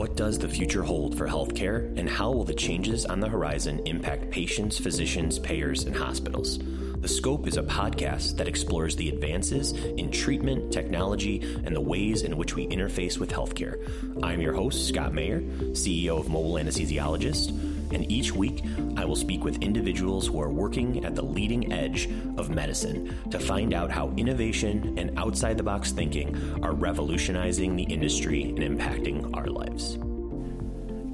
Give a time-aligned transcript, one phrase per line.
[0.00, 3.82] What does the future hold for healthcare, and how will the changes on the horizon
[3.84, 6.58] impact patients, physicians, payers, and hospitals?
[7.02, 12.22] The Scope is a podcast that explores the advances in treatment, technology, and the ways
[12.22, 13.76] in which we interface with healthcare.
[14.22, 15.42] I'm your host, Scott Mayer,
[15.72, 17.50] CEO of Mobile Anesthesiologist,
[17.92, 18.64] and each week
[18.96, 23.38] I will speak with individuals who are working at the leading edge of medicine to
[23.38, 29.36] find out how innovation and outside the box thinking are revolutionizing the industry and impacting
[29.36, 29.98] our lives.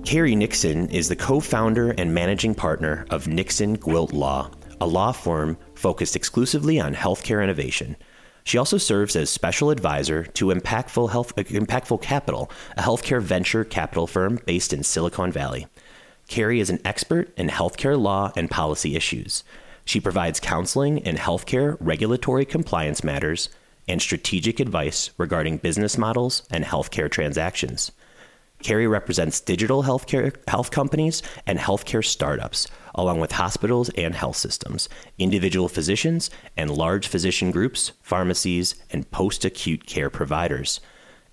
[0.07, 4.51] Carrie Nixon is the co founder and managing partner of Nixon Gwilt Law,
[4.81, 7.97] a law firm focused exclusively on healthcare innovation.
[8.45, 14.07] She also serves as special advisor to Impactful, Health, Impactful Capital, a healthcare venture capital
[14.07, 15.67] firm based in Silicon Valley.
[16.29, 19.45] Carrie is an expert in healthcare law and policy issues.
[19.85, 23.49] She provides counseling in healthcare regulatory compliance matters
[23.89, 27.93] and strategic advice regarding business models and healthcare transactions.
[28.63, 34.89] Carrie represents digital healthcare health companies and healthcare startups, along with hospitals and health systems,
[35.19, 40.81] individual physicians, and large physician groups, pharmacies, and post acute care providers.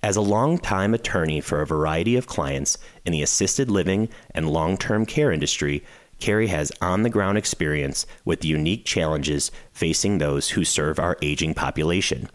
[0.03, 4.75] As a long-time attorney for a variety of clients in the assisted living and long
[4.77, 5.81] term care industry,
[6.19, 11.17] Carrie has on the ground experience with the unique challenges facing those who serve our
[11.21, 12.29] aging population.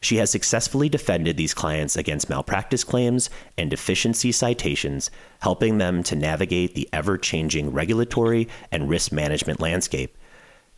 [0.00, 5.10] She has successfully defended these clients against malpractice claims and deficiency citations,
[5.40, 10.16] helping them to navigate the ever changing regulatory and risk management landscape.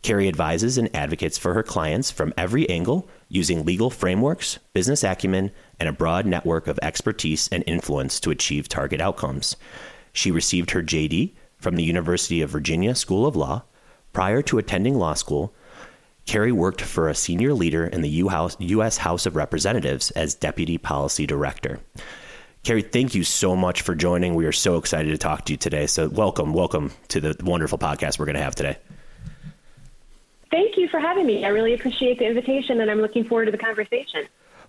[0.05, 5.49] Carrie advises and advocates for her clients from every angle using legal frameworks, business acumen,
[5.79, 9.55] and a broad network of expertise and influence to achieve target outcomes.
[10.13, 13.63] She received her JD from the University of Virginia School of Law.
[14.13, 15.53] Prior to attending law school,
[16.25, 18.97] Carrie worked for a senior leader in the U.S.
[18.97, 21.79] House of Representatives as Deputy Policy Director.
[22.63, 24.33] Carrie, thank you so much for joining.
[24.33, 25.85] We are so excited to talk to you today.
[25.85, 28.77] So, welcome, welcome to the wonderful podcast we're going to have today.
[30.49, 31.45] Thank you for having me.
[31.45, 34.25] I really appreciate the invitation, and I'm looking forward to the conversation.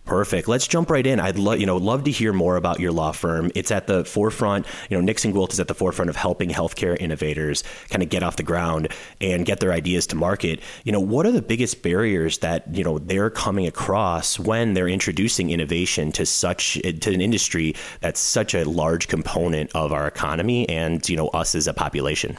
[0.06, 0.46] Perfect.
[0.46, 1.18] Let's jump right in.
[1.18, 3.50] I'd love, you know, love to hear more about your law firm.
[3.56, 4.64] It's at the forefront.
[4.88, 8.22] You know, Nixon Gwilt is at the forefront of helping healthcare innovators kind of get
[8.22, 8.88] off the ground
[9.20, 10.60] and get their ideas to market.
[10.84, 14.88] You know, what are the biggest barriers that you know they're coming across when they're
[14.88, 20.68] introducing innovation to such to an industry that's such a large component of our economy
[20.68, 22.38] and you know us as a population?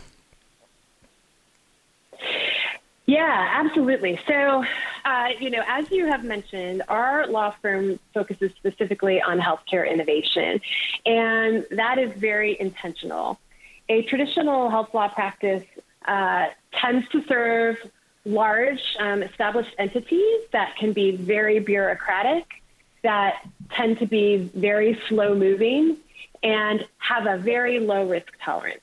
[3.07, 4.19] Yeah, absolutely.
[4.27, 4.65] So,
[5.07, 10.59] uh, you know, as you have mentioned, our law firm focuses specifically on healthcare innovation,
[11.05, 13.39] and that is very intentional.
[13.87, 15.63] A traditional health law practice
[16.05, 17.77] uh, tends to serve
[18.25, 22.61] large, um, established entities that can be very bureaucratic,
[23.01, 25.95] that tend to be very slow moving,
[26.43, 28.81] and have a very low risk tolerance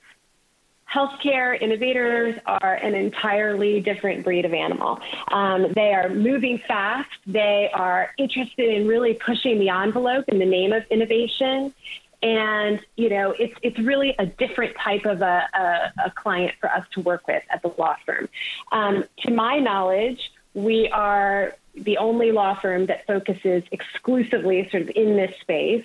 [0.95, 5.01] healthcare innovators are an entirely different breed of animal.
[5.33, 7.11] Um, they are moving fast.
[7.27, 11.75] They are interested in really pushing the envelope in the name of innovation.
[12.23, 16.71] And you know, it's it's really a different type of a, a, a client for
[16.71, 18.29] us to work with at the law firm.
[18.71, 24.91] Um, to my knowledge, we are the only law firm that focuses exclusively sort of
[24.95, 25.85] in this space.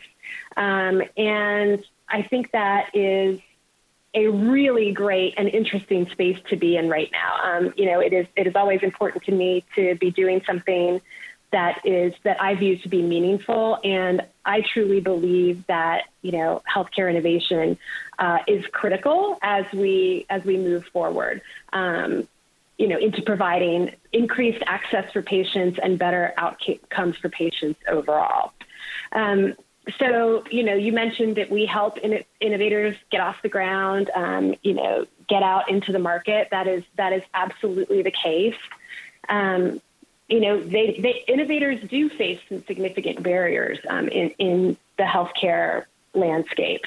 [0.56, 3.42] Um, and I think that is
[4.14, 7.58] a really great and interesting space to be in right now.
[7.58, 11.02] Um, you know, it is it is always important to me to be doing something
[11.52, 16.62] that is that I view to be meaningful, and I truly believe that you know
[16.72, 17.78] healthcare innovation
[18.18, 21.42] uh, is critical as we as we move forward.
[21.72, 22.28] Um,
[22.78, 28.54] you know, into providing increased access for patients and better outcomes for patients overall.
[29.12, 29.56] Um,
[29.98, 34.56] so, you know, you mentioned that we help in, innovators get off the ground, um,
[34.62, 36.50] you know, get out into the market.
[36.52, 38.58] That is that is absolutely the case.
[39.28, 39.82] Um,
[40.28, 45.86] you know, they, they, innovators do face some significant barriers um, in, in the healthcare
[46.14, 46.86] landscape.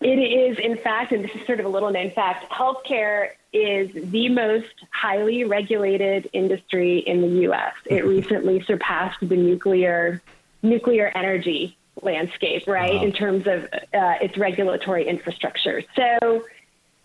[0.00, 3.90] It is, in fact, and this is sort of a little known fact, healthcare is
[3.94, 7.74] the most highly regulated industry in the U.S.
[7.86, 10.20] It recently surpassed the nuclear
[10.68, 13.02] nuclear energy landscape, right, wow.
[13.02, 15.82] in terms of uh, its regulatory infrastructure.
[15.94, 16.44] So,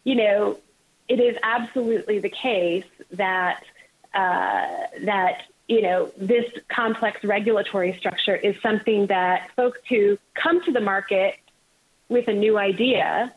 [0.04, 0.58] you know,
[1.08, 3.64] it is absolutely the case that
[4.14, 4.68] uh,
[5.04, 10.82] that you know this complex regulatory structure is something that folks who come to the
[10.82, 11.36] market
[12.10, 13.34] with a new idea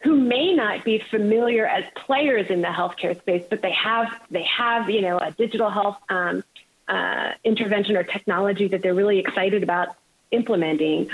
[0.00, 4.44] who may not be familiar as players in the healthcare space, but they have they
[4.44, 6.44] have you know a digital health um,
[6.88, 9.88] uh, intervention or technology that they're really excited about
[10.30, 11.08] implementing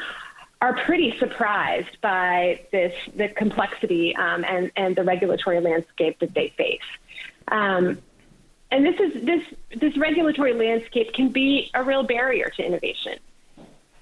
[0.61, 6.49] are pretty surprised by this the complexity um, and and the regulatory landscape that they
[6.51, 6.81] face.
[7.49, 7.99] Um,
[8.71, 9.43] and this is this
[9.75, 13.19] this regulatory landscape can be a real barrier to innovation.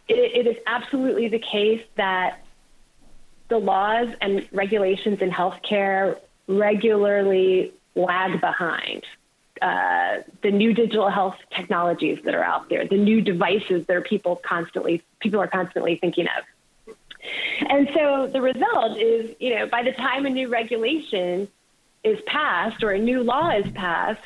[0.08, 2.44] it, it is absolutely the case that
[3.48, 9.04] the laws and regulations in healthcare regularly lag behind.
[9.60, 14.00] Uh, the new digital health technologies that are out there, the new devices that are
[14.00, 16.44] people constantly people are constantly thinking of.
[17.68, 21.46] And so the result is, you know, by the time a new regulation
[22.02, 24.22] is passed or a new law is passed,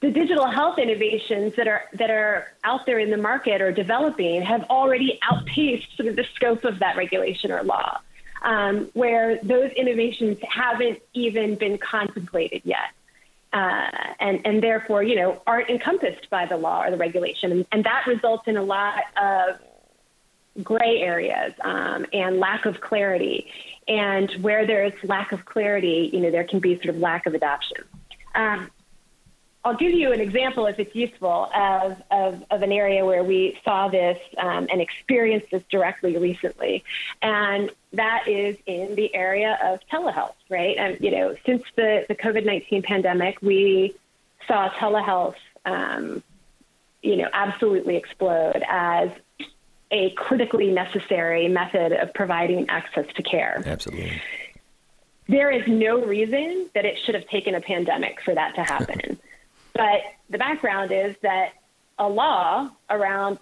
[0.00, 4.42] the digital health innovations that are that are out there in the market or developing
[4.42, 7.98] have already outpaced sort of the scope of that regulation or law,
[8.42, 12.90] um, where those innovations haven't even been contemplated yet
[13.52, 17.50] uh, and, and therefore, you know, aren't encompassed by the law or the regulation.
[17.52, 19.58] And, and that results in a lot of
[20.62, 23.50] gray areas um, and lack of clarity.
[23.88, 27.34] And where there's lack of clarity, you know, there can be sort of lack of
[27.34, 27.78] adoption.
[28.34, 28.70] Um,
[29.62, 33.60] I'll give you an example, if it's useful, of, of, of an area where we
[33.62, 36.82] saw this um, and experienced this directly recently.
[37.20, 40.76] And that is in the area of telehealth, right?
[40.78, 43.94] And, you know, since the, the COVID 19 pandemic, we
[44.46, 45.36] saw telehealth,
[45.66, 46.22] um,
[47.02, 49.10] you know, absolutely explode as
[49.90, 53.62] a critically necessary method of providing access to care.
[53.66, 54.22] Absolutely.
[55.28, 59.19] There is no reason that it should have taken a pandemic for that to happen.
[59.80, 61.54] But the background is that
[61.98, 63.38] a law around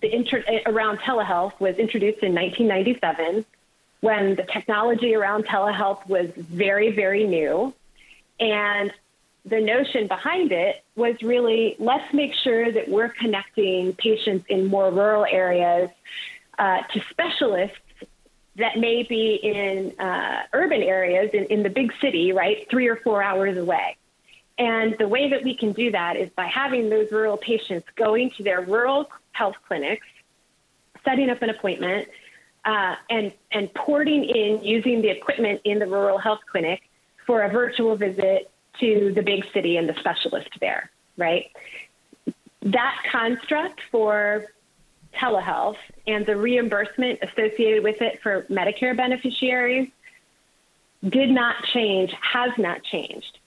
[0.00, 3.44] the inter- around telehealth was introduced in 1997
[4.00, 7.74] when the technology around telehealth was very, very new.
[8.40, 8.90] And
[9.44, 14.90] the notion behind it was really let's make sure that we're connecting patients in more
[14.90, 15.90] rural areas
[16.58, 17.76] uh, to specialists
[18.56, 22.96] that may be in uh, urban areas in, in the big city, right, three or
[22.96, 23.98] four hours away.
[24.60, 28.30] And the way that we can do that is by having those rural patients going
[28.32, 30.06] to their rural health clinics,
[31.02, 32.08] setting up an appointment,
[32.66, 36.82] uh, and and porting in using the equipment in the rural health clinic
[37.26, 40.90] for a virtual visit to the big city and the specialist there.
[41.16, 41.50] Right.
[42.60, 44.44] That construct for
[45.14, 49.88] telehealth and the reimbursement associated with it for Medicare beneficiaries
[51.02, 53.39] did not change, has not changed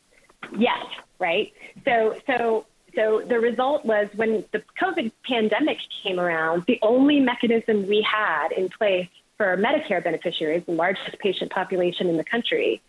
[0.57, 0.85] yet,
[1.19, 1.53] right?
[1.85, 7.87] So, so, so the result was when the COVID pandemic came around, the only mechanism
[7.87, 12.81] we had in place for Medicare beneficiaries, the largest patient population in the country,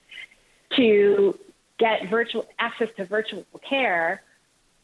[0.77, 1.39] to
[1.79, 4.23] get virtual access to virtual care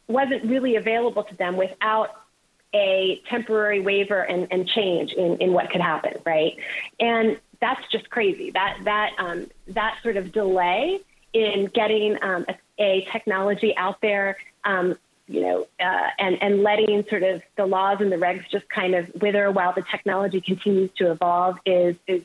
[0.08, 2.10] wasn't really available to them without
[2.74, 6.56] a temporary waiver and, and change in, in what could happen, right?
[6.98, 8.50] And that's just crazy.
[8.50, 11.00] That that um, that sort of delay
[11.32, 14.96] in getting um, a, a, technology out there, um,
[15.28, 18.94] you know, uh, and, and letting sort of the laws and the regs just kind
[18.94, 22.24] of wither while the technology continues to evolve is, is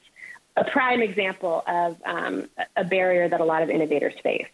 [0.58, 4.48] a prime example of um, a barrier that a lot of innovators face.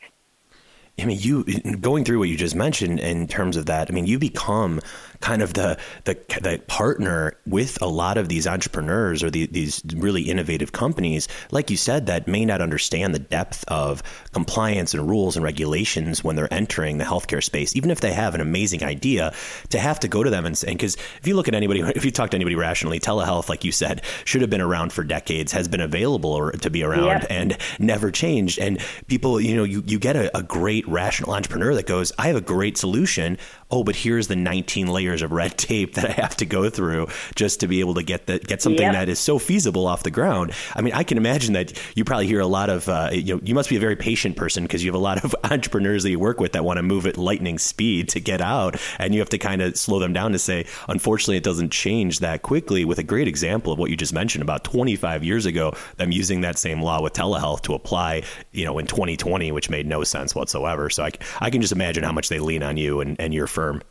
[1.00, 1.44] I mean, you
[1.80, 3.90] going through what you just mentioned in terms of that.
[3.90, 4.82] I mean, you become
[5.22, 9.82] kind of the the, the partner with a lot of these entrepreneurs or the, these
[9.96, 14.04] really innovative companies, like you said, that may not understand the depth of
[14.34, 18.36] compliance and rules and regulations when they're entering the healthcare space, even if they have
[18.36, 19.34] an amazing idea,
[19.70, 22.04] to have to go to them and say, because if you look at anybody, if
[22.04, 25.52] you talk to anybody rationally, telehealth, like you said, should have been around for decades,
[25.52, 27.28] has been available or to be around yep.
[27.30, 28.60] and never changed.
[28.60, 32.28] And people, you know, you, you get a, a great rational entrepreneur that goes, I
[32.28, 33.38] have a great solution
[33.72, 37.08] oh, but here's the 19 layers of red tape that I have to go through
[37.36, 38.94] just to be able to get the, get something yep.
[38.94, 40.52] that is so feasible off the ground.
[40.76, 43.42] I mean, I can imagine that you probably hear a lot of, uh, you know,
[43.44, 46.10] you must be a very patient person because you have a lot of entrepreneurs that
[46.10, 48.76] you work with that want to move at lightning speed to get out.
[49.00, 52.20] And you have to kind of slow them down to say, unfortunately, it doesn't change
[52.20, 55.74] that quickly with a great example of what you just mentioned about 25 years ago,
[55.98, 59.86] them using that same law with telehealth to apply, you know, in 2020, which made
[59.86, 60.90] no sense whatsoever.
[60.90, 63.48] So I, I can just imagine how much they lean on you and, and your
[63.48, 63.82] firm firm?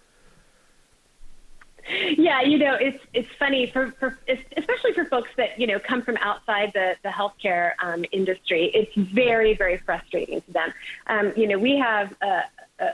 [2.16, 4.18] Yeah, you know, it's it's funny for, for
[4.56, 8.70] especially for folks that you know come from outside the the healthcare um, industry.
[8.74, 10.72] It's very very frustrating to them.
[11.06, 12.44] Um, you know, we have a,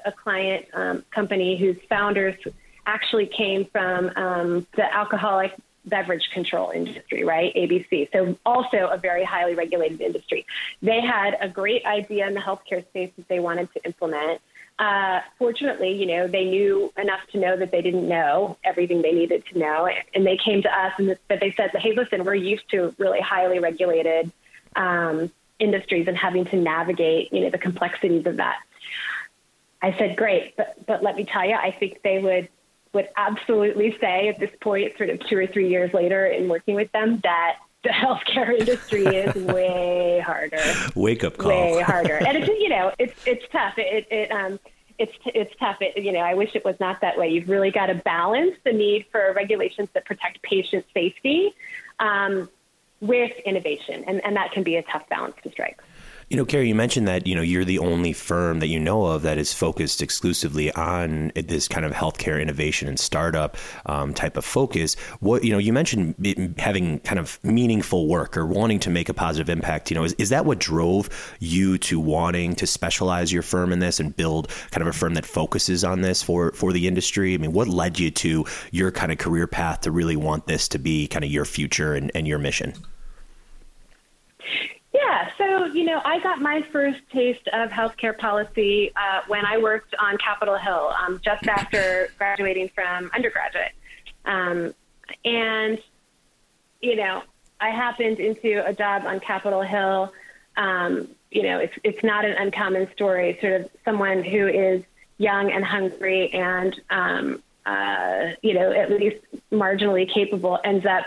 [0.06, 2.36] a client um, company whose founders
[2.86, 5.52] actually came from um, the alcoholic
[5.84, 7.54] beverage control industry, right?
[7.54, 8.10] ABC.
[8.12, 10.46] So also a very highly regulated industry.
[10.82, 14.40] They had a great idea in the healthcare space that they wanted to implement.
[14.78, 19.12] Uh, fortunately, you know, they knew enough to know that they didn't know everything they
[19.12, 22.34] needed to know, and they came to us and but they said, "Hey, listen, we're
[22.34, 24.30] used to really highly regulated
[24.74, 28.58] um, industries and having to navigate, you know, the complexities of that."
[29.80, 32.48] I said, "Great, but but let me tell you, I think they would
[32.92, 36.74] would absolutely say at this point, sort of two or three years later, in working
[36.74, 40.62] with them, that." The healthcare industry is way harder.
[40.94, 41.50] Wake up call.
[41.50, 43.78] Way harder, and it's you know it's it's tough.
[43.78, 44.58] It it um
[44.98, 45.80] it's it's tough.
[45.80, 47.28] It, you know, I wish it was not that way.
[47.28, 51.52] You've really got to balance the need for regulations that protect patient safety
[51.98, 52.48] um,
[53.00, 55.80] with innovation, and and that can be a tough balance to strike.
[56.28, 59.04] You know, Carrie, you mentioned that you know you're the only firm that you know
[59.04, 63.56] of that is focused exclusively on this kind of healthcare innovation and startup
[63.86, 64.96] um, type of focus.
[65.20, 69.14] What you know, you mentioned having kind of meaningful work or wanting to make a
[69.14, 69.88] positive impact.
[69.88, 73.78] You know, is, is that what drove you to wanting to specialize your firm in
[73.78, 77.34] this and build kind of a firm that focuses on this for for the industry?
[77.34, 80.66] I mean, what led you to your kind of career path to really want this
[80.70, 82.74] to be kind of your future and, and your mission?
[84.96, 89.58] Yeah, so you know, I got my first taste of healthcare policy uh, when I
[89.58, 93.72] worked on Capitol Hill um, just after graduating from undergraduate,
[94.24, 94.74] um,
[95.24, 95.78] and
[96.80, 97.22] you know,
[97.60, 100.14] I happened into a job on Capitol Hill.
[100.56, 103.36] Um, you know, it's it's not an uncommon story.
[103.40, 104.82] Sort of someone who is
[105.18, 109.22] young and hungry and um, uh, you know at least
[109.52, 111.04] marginally capable ends up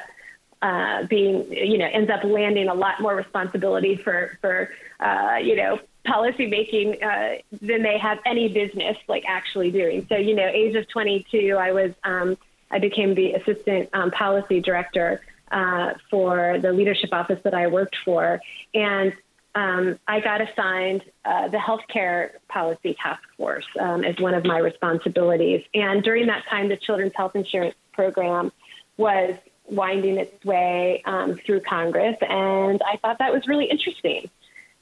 [0.62, 5.56] uh, being, you know, ends up landing a lot more responsibility for, for uh, you
[5.56, 10.06] know, policy making uh, than they have any business like actually doing.
[10.10, 12.38] So, you know, age of 22, I was, um,
[12.72, 17.96] I became the assistant um, policy director uh, for the leadership office that I worked
[18.04, 18.42] for.
[18.74, 19.13] And
[19.56, 24.60] um, I got assigned uh, the healthcare policy task force um, as one of my
[24.60, 25.63] responsibilities.
[25.74, 28.51] And during that time, the Children's Health Insurance Program
[28.98, 29.36] was
[29.70, 34.30] winding its way um, through Congress, and I thought that was really interesting.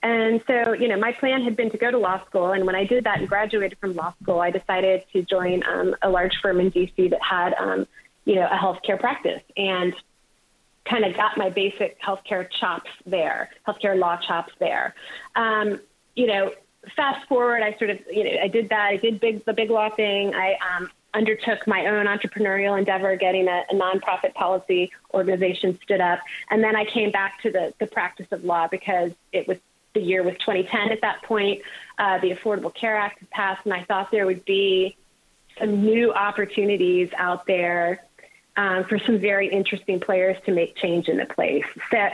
[0.03, 2.75] And so, you know, my plan had been to go to law school, and when
[2.75, 6.37] I did that and graduated from law school, I decided to join um, a large
[6.41, 7.87] firm in DC that had, um,
[8.25, 9.95] you know, a healthcare practice, and
[10.85, 14.95] kind of got my basic healthcare chops there, healthcare law chops there.
[15.35, 15.79] Um,
[16.15, 16.53] you know,
[16.95, 18.85] fast forward, I sort of, you know, I did that.
[18.85, 20.33] I did big the big law thing.
[20.33, 26.19] I um, undertook my own entrepreneurial endeavor, getting a, a, nonprofit policy organization stood up.
[26.51, 29.57] And then I came back to the, the practice of law because it was
[29.93, 31.63] the year was 2010 at that point.
[31.97, 34.95] Uh, the Affordable Care Act had passed, and I thought there would be
[35.59, 38.05] some new opportunities out there
[38.55, 41.65] um, for some very interesting players to make change in the place,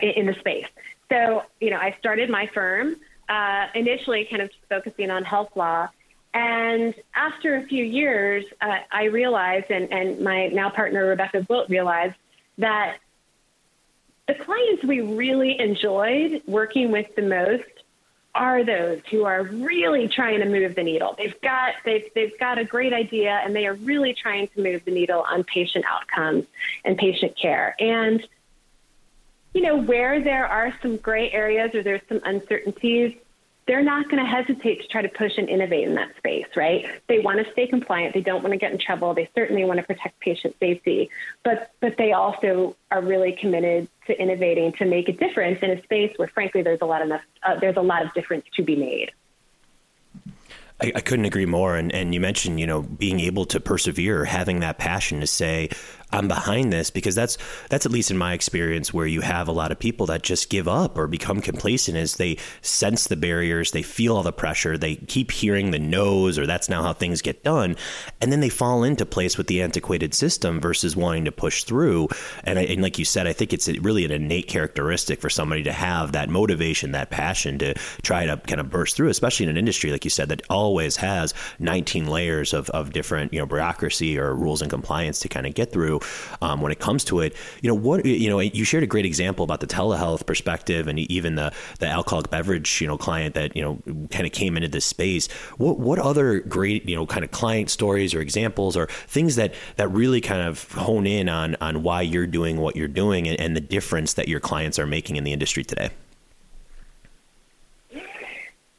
[0.01, 0.67] in the space.
[1.09, 2.95] So, you know, I started my firm
[3.27, 5.89] uh, initially kind of focusing on health law
[6.33, 11.69] and after a few years, uh, I realized, and, and my now partner Rebecca Gwilt
[11.69, 12.15] realized,
[12.57, 12.97] that
[14.27, 17.63] the clients we really enjoyed working with the most
[18.35, 21.13] are those who are really trying to move the needle.
[21.17, 24.83] They've got they've they've got a great idea and they are really trying to move
[24.85, 26.45] the needle on patient outcomes
[26.83, 27.75] and patient care.
[27.79, 28.25] And
[29.53, 33.15] you know, where there are some gray areas or there's some uncertainties,
[33.65, 36.85] they're not going to hesitate to try to push and innovate in that space, right?
[37.07, 38.13] They want to stay compliant.
[38.13, 39.13] They don't want to get in trouble.
[39.13, 41.09] They certainly want to protect patient safety,
[41.43, 45.81] but but they also are really committed to innovating to make a difference in a
[45.83, 48.75] space where, frankly, there's a lot enough uh, there's a lot of difference to be
[48.75, 49.11] made.
[50.81, 51.77] I, I, couldn't agree more.
[51.77, 55.69] And, and you mentioned, you know, being able to persevere, having that passion to say,
[56.13, 57.37] I'm behind this because that's
[57.69, 60.49] that's at least in my experience where you have a lot of people that just
[60.49, 64.77] give up or become complacent as they sense the barriers, they feel all the pressure,
[64.77, 67.75] they keep hearing the no's or that's now how things get done,
[68.21, 72.07] and then they fall into place with the antiquated system versus wanting to push through.
[72.43, 75.63] And, I, and like you said, I think it's really an innate characteristic for somebody
[75.63, 79.49] to have that motivation, that passion to try to kind of burst through, especially in
[79.49, 83.45] an industry like you said that always has 19 layers of, of different you know
[83.45, 85.99] bureaucracy or rules and compliance to kind of get through
[86.41, 87.35] um, when it comes to it.
[87.61, 88.05] You know what?
[88.05, 91.87] You know, you shared a great example about the telehealth perspective and even the the
[91.87, 95.31] alcoholic beverage you know client that you know kind of came into this space.
[95.57, 99.53] What what other great you know kind of client stories or examples or things that
[99.77, 103.39] that really kind of hone in on on why you're doing what you're doing and,
[103.39, 105.89] and the difference that your clients are making in the industry today?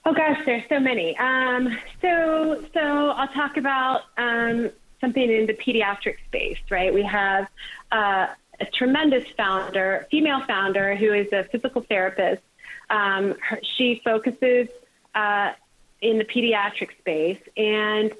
[0.06, 1.16] Oh gosh, there's so many.
[1.16, 4.70] Um, so so I'll talk about um,
[5.04, 6.92] something in the pediatric space, right?
[6.92, 7.46] We have
[7.92, 12.42] uh, a tremendous founder, female founder, who is a physical therapist.
[12.88, 14.68] Um, her, she focuses
[15.14, 15.52] uh,
[16.00, 18.12] in the pediatric space, and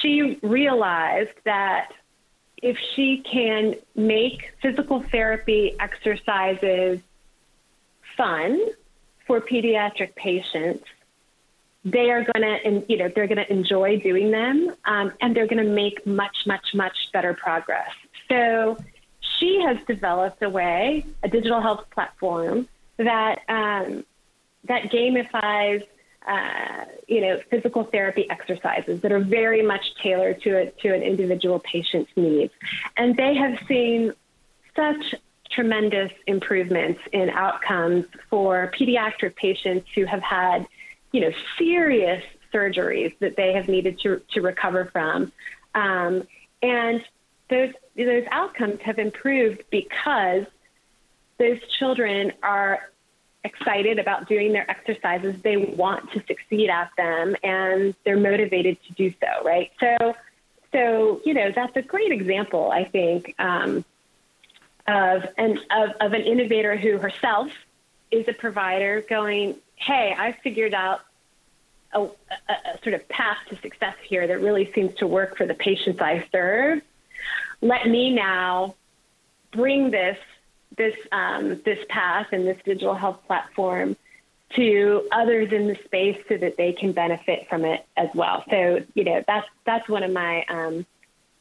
[0.00, 1.92] she realized that
[2.62, 7.00] if she can make physical therapy exercises
[8.16, 8.58] fun
[9.26, 10.84] for pediatric patients,
[11.84, 15.48] they are going to, you know, they're going to enjoy doing them, um, and they're
[15.48, 17.90] going to make much, much, much better progress.
[18.28, 18.78] So
[19.20, 24.04] she has developed a way, a digital health platform that um,
[24.64, 25.84] that gamifies,
[26.26, 31.02] uh, you know, physical therapy exercises that are very much tailored to a, to an
[31.02, 32.52] individual patient's needs,
[32.96, 34.12] and they have seen
[34.76, 35.14] such
[35.50, 40.66] tremendous improvements in outcomes for pediatric patients who have had
[41.12, 45.32] you know, serious surgeries that they have needed to, to recover from.
[45.74, 46.26] Um,
[46.62, 47.04] and
[47.48, 50.44] those, those outcomes have improved because
[51.38, 52.88] those children are
[53.44, 55.40] excited about doing their exercises.
[55.42, 59.70] They want to succeed at them and they're motivated to do so, right?
[59.80, 60.14] So,
[60.72, 63.84] so you know, that's a great example, I think, um,
[64.86, 67.50] of, an, of, of an innovator who herself
[68.10, 71.00] is a provider going, hey, I figured out
[71.92, 72.08] a, a,
[72.48, 76.00] a, sort of path to success here that really seems to work for the patients
[76.00, 76.82] I serve.
[77.60, 78.74] Let me now
[79.50, 80.18] bring this
[80.76, 83.96] this um, this path and this digital health platform
[84.54, 88.44] to others in the space so that they can benefit from it as well.
[88.48, 90.86] So you know that's that's one of my um,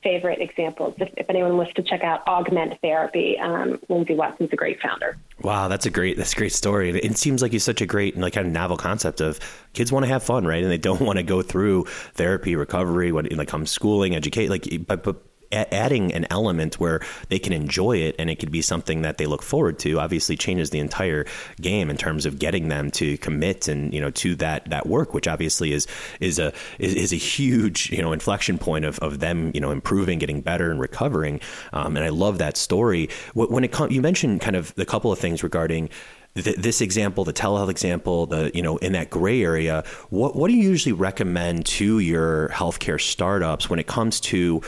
[0.03, 0.95] favorite examples.
[0.97, 5.17] If, if, anyone wants to check out Augment Therapy, um, Lindsay Watson's a great founder.
[5.41, 6.89] Wow, that's a great that's a great story.
[6.89, 9.39] It seems like it's such a great and like kind of novel concept of
[9.73, 10.61] kids want to have fun, right?
[10.61, 14.67] And they don't want to go through therapy, recovery, when like come schooling, educate, like
[14.87, 19.01] but but adding an element where they can enjoy it and it could be something
[19.01, 21.25] that they look forward to obviously changes the entire
[21.59, 25.13] game in terms of getting them to commit and you know to that that work
[25.13, 25.87] which obviously is
[26.19, 29.71] is a is, is a huge you know inflection point of, of them you know
[29.71, 31.39] improving getting better and recovering.
[31.73, 33.09] Um, and I love that story.
[33.33, 35.89] When it comes you mentioned kind of the couple of things regarding
[36.33, 40.55] this example, the telehealth example, the you know in that gray area, what what do
[40.55, 44.61] you usually recommend to your healthcare startups when it comes to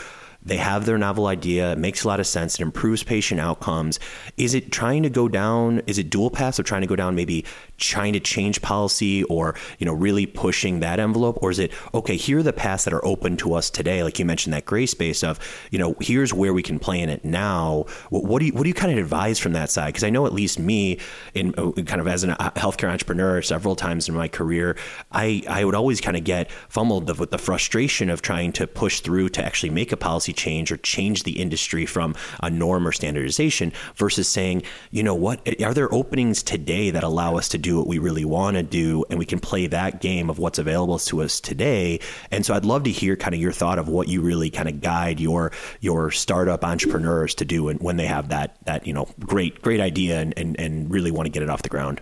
[0.45, 1.73] they have their novel idea.
[1.73, 2.55] It makes a lot of sense.
[2.55, 3.99] It improves patient outcomes.
[4.37, 5.81] Is it trying to go down?
[5.87, 7.45] Is it dual paths of trying to go down maybe
[7.77, 12.15] trying to change policy or you know really pushing that envelope or is it okay
[12.15, 14.85] here are the paths that are open to us today like you mentioned that gray
[14.85, 15.39] space of
[15.71, 18.63] you know here's where we can play in it now what, what do you what
[18.63, 20.99] do you kind of advise from that side because I know at least me
[21.33, 24.77] in uh, kind of as a healthcare entrepreneur several times in my career
[25.11, 29.01] I I would always kind of get fumbled with the frustration of trying to push
[29.01, 32.91] through to actually make a policy change or change the industry from a norm or
[32.91, 37.57] standardization versus saying you know what eh, are there openings today that allow us to
[37.57, 40.59] do what we really want to do and we can play that game of what's
[40.59, 41.99] available to us today?
[42.31, 44.69] And so i'd love to hear kind of your thought of what you really kind
[44.69, 48.93] of guide your your startup entrepreneurs to do and when they have that that you
[48.93, 52.01] know great great idea and and, and really want to get it off the ground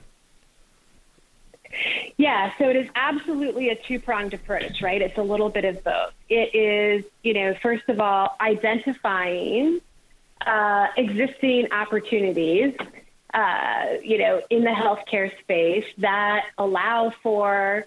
[2.17, 5.01] yeah, so it is absolutely a two pronged approach, right?
[5.01, 6.13] It's a little bit of both.
[6.29, 9.81] It is, you know, first of all, identifying
[10.45, 12.75] uh, existing opportunities
[13.33, 17.85] uh, you know, in the healthcare space that allow for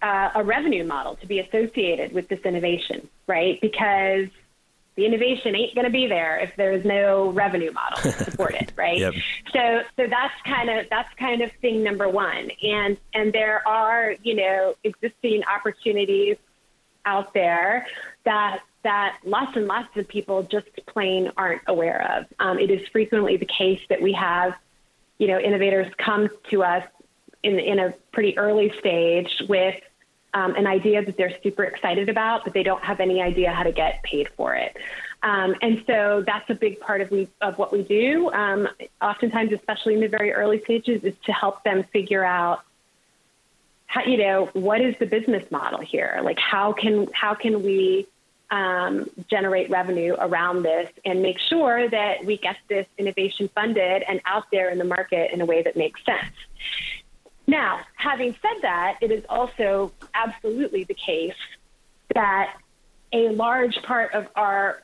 [0.00, 3.60] uh, a revenue model to be associated with this innovation, right?
[3.60, 4.28] Because
[4.96, 8.72] the innovation ain't going to be there if there's no revenue model to support it,
[8.76, 8.98] right?
[8.98, 9.14] Yep.
[9.52, 14.14] So, so that's kind of that's kind of thing number one, and and there are
[14.22, 16.36] you know existing opportunities
[17.04, 17.86] out there
[18.24, 22.26] that that lots and lots of people just plain aren't aware of.
[22.38, 24.54] Um, it is frequently the case that we have
[25.18, 26.84] you know, innovators come to us
[27.42, 29.80] in, in a pretty early stage with
[30.36, 33.62] um, an idea that they're super excited about, but they don't have any idea how
[33.62, 34.76] to get paid for it.
[35.22, 38.30] Um, and so that's a big part of, we, of what we do.
[38.32, 38.68] Um,
[39.00, 42.62] oftentimes, especially in the very early stages, is to help them figure out
[43.86, 46.20] how, you know, what is the business model here?
[46.22, 48.06] Like, how can how can we
[48.50, 54.20] um, generate revenue around this and make sure that we get this innovation funded and
[54.24, 56.34] out there in the market in a way that makes sense.
[57.46, 61.34] Now, having said that, it is also absolutely the case
[62.14, 62.56] that
[63.12, 64.82] a large part of our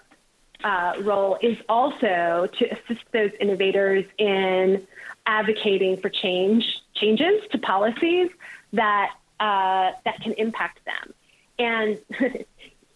[0.62, 4.86] uh, role is also to assist those innovators in
[5.26, 8.30] advocating for change changes to policies
[8.72, 11.14] that uh, that can impact them.
[11.58, 11.98] And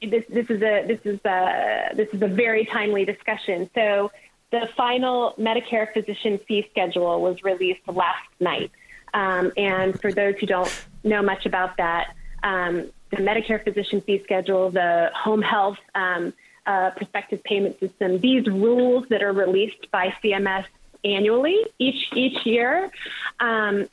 [0.03, 3.69] this, this is a this is a this is a very timely discussion.
[3.75, 4.13] So
[4.51, 8.71] the final Medicare physician fee schedule was released last night,
[9.15, 14.21] um, and for those who don't know much about that, um, the Medicare physician fee
[14.23, 16.33] schedule, the home health um,
[16.67, 20.65] uh, prospective payment system, these rules that are released by CMS
[21.05, 22.91] annually each each year
[23.39, 23.89] um,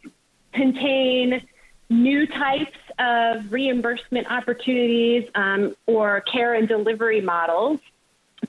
[0.51, 1.41] contain
[1.89, 7.79] new types of reimbursement opportunities um, or care and delivery models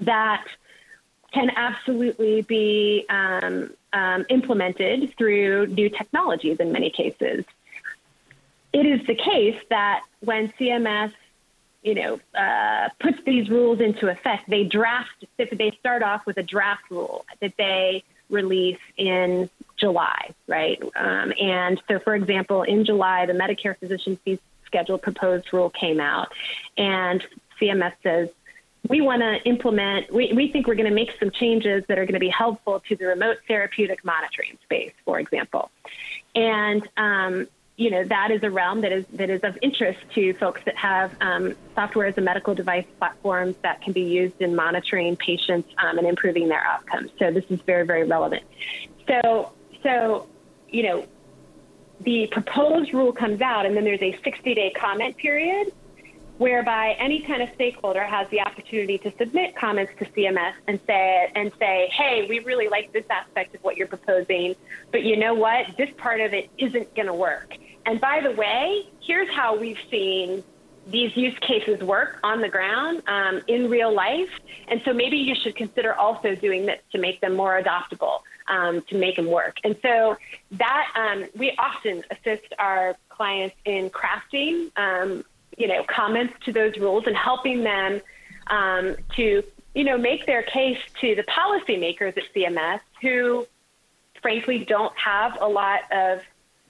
[0.00, 0.46] that
[1.32, 7.44] can absolutely be um, um, implemented through new technologies in many cases.
[8.72, 11.12] It is the case that when CMS
[11.84, 16.42] you know, uh, puts these rules into effect, they draft, they start off with a
[16.42, 20.82] draft rule that they release in July, right?
[20.96, 26.00] Um, and so, for example, in July, the Medicare physician fee schedule proposed rule came
[26.00, 26.32] out,
[26.78, 27.24] and
[27.60, 28.30] CMS says,
[28.88, 32.04] we want to implement, we, we think we're going to make some changes that are
[32.04, 35.70] going to be helpful to the remote therapeutic monitoring space, for example.
[36.34, 40.32] And um, you know that is a realm that is that is of interest to
[40.34, 44.54] folks that have um, software as a medical device platforms that can be used in
[44.54, 47.10] monitoring patients um, and improving their outcomes.
[47.18, 48.44] So this is very very relevant.
[49.08, 50.28] So so
[50.68, 51.06] you know
[52.00, 55.72] the proposed rule comes out, and then there's a 60 day comment period
[56.38, 61.30] whereby any kind of stakeholder has the opportunity to submit comments to CMS and say
[61.34, 64.56] and say, "Hey, we really like this aspect of what you're proposing,
[64.90, 65.76] but you know what?
[65.76, 69.78] This part of it isn't going to work." And by the way, here's how we've
[69.90, 70.42] seen
[70.86, 74.28] these use cases work on the ground um, in real life.
[74.68, 78.82] And so maybe you should consider also doing this to make them more adoptable, um,
[78.82, 79.58] to make them work.
[79.64, 80.16] And so
[80.52, 85.24] that um, we often assist our clients in crafting um,
[85.56, 88.00] you know, comments to those rules and helping them
[88.48, 89.42] um, to,
[89.74, 93.46] you know, make their case to the policymakers at CMS who,
[94.20, 96.22] frankly, don't have a lot of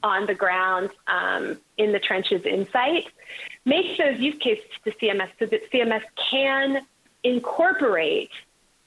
[0.03, 3.07] on the ground um, in the trenches insight.
[3.65, 6.87] Make those use cases to CMS so that CMS can
[7.25, 8.31] incorporate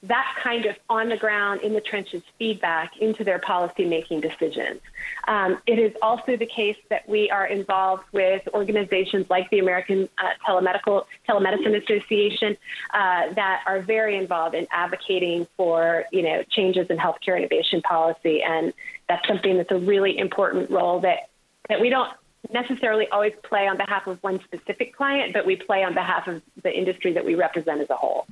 [0.04, 4.80] that kind of on the ground, in the trenches feedback into their policy making decisions.
[5.26, 10.08] Um, it is also the case that we are involved with organizations like the American
[10.18, 12.56] uh, Telemedical Telemedicine Association
[12.94, 18.42] uh, that are very involved in advocating for you know changes in healthcare innovation policy,
[18.42, 18.72] and
[19.08, 21.28] that's something that's a really important role that
[21.68, 22.12] that we don't
[22.52, 26.40] necessarily always play on behalf of one specific client, but we play on behalf of
[26.62, 28.26] the industry that we represent as a whole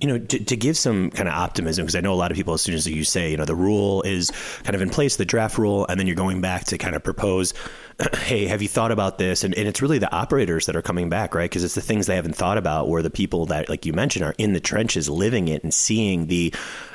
[0.00, 2.36] you know, to, to, give some kind of optimism, because I know a lot of
[2.36, 4.30] people, as soon as you say, you know, the rule is
[4.62, 7.02] kind of in place, the draft rule, and then you're going back to kind of
[7.02, 7.52] propose,
[8.18, 9.42] hey, have you thought about this?
[9.42, 11.50] And, and it's really the operators that are coming back, right?
[11.50, 14.24] Because it's the things they haven't thought about, where the people that, like you mentioned,
[14.24, 16.54] are in the trenches living it and seeing the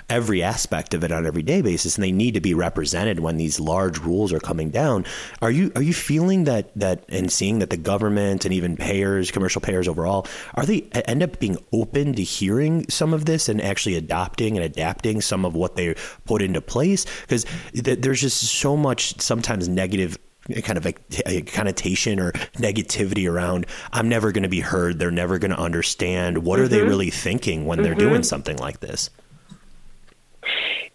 [0.09, 3.35] every aspect of it on an everyday basis, and they need to be represented when
[3.35, 5.05] these large rules are coming down.
[5.41, 9.29] Are you are you feeling that that and seeing that the government and even payers,
[9.29, 13.61] commercial payers overall, are they end up being open to hearing some of this and
[13.61, 17.05] actually adopting and adapting some of what they put into place?
[17.21, 20.17] Because th- there's just so much sometimes negative
[20.63, 20.93] kind of a,
[21.25, 24.99] a, connotation or negativity around I'm never going to be heard.
[24.99, 26.39] They're never going to understand.
[26.39, 26.65] What mm-hmm.
[26.65, 26.87] are they mm-hmm.
[26.87, 27.85] really thinking when mm-hmm.
[27.85, 29.09] they're doing something like this?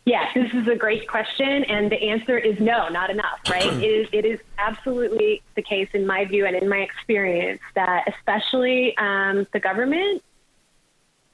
[0.05, 3.67] Yes, this is a great question, and the answer is no, not enough, right?
[3.75, 8.09] it, is, it is absolutely the case, in my view and in my experience, that
[8.09, 10.23] especially um, the government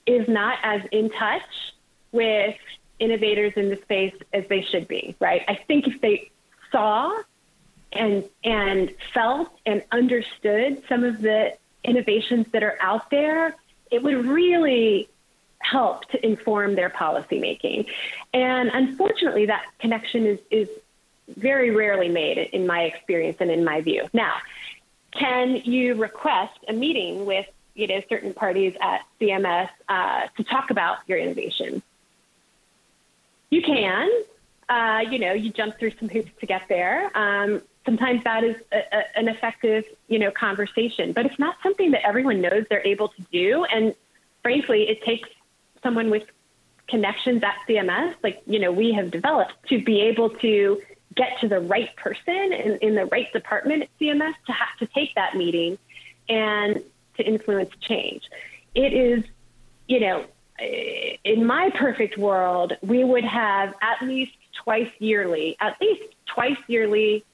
[0.07, 1.43] is not as in touch
[2.11, 2.57] with
[2.99, 5.43] innovators in the space as they should be, right?
[5.47, 6.31] I think if they
[6.73, 7.17] saw
[7.95, 13.55] and and felt and understood some of the innovations that are out there,
[13.91, 15.09] it would really
[15.59, 17.87] help to inform their policymaking.
[18.33, 20.69] And unfortunately, that connection is, is
[21.29, 24.07] very rarely made in my experience and in my view.
[24.13, 24.35] Now,
[25.13, 30.71] can you request a meeting with you know certain parties at CMS uh, to talk
[30.71, 31.83] about your innovation?
[33.51, 34.11] You can.
[34.67, 37.11] Uh, you know, you jump through some hoops to get there.
[37.17, 41.91] Um, sometimes that is a, a, an effective, you know, conversation, but it's not something
[41.93, 43.65] that everyone knows they're able to do.
[43.65, 43.95] And
[44.43, 45.29] frankly, it takes
[45.83, 46.27] someone with
[46.89, 50.81] connections at CMS, like, you know, we have developed to be able to
[51.15, 54.87] get to the right person in, in the right department at CMS to have to
[54.87, 55.79] take that meeting
[56.29, 56.83] and
[57.17, 58.29] to influence change.
[58.75, 59.25] It is,
[59.87, 60.25] you know,
[60.59, 66.59] eh, in my perfect world, we would have at least twice yearly, at least twice
[66.67, 67.25] yearly